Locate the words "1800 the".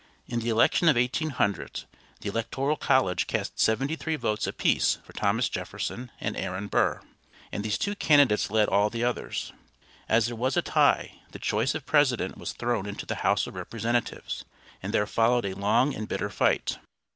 0.95-2.29